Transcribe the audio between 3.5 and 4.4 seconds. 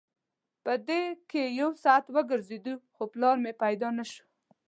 پیدا نه شو.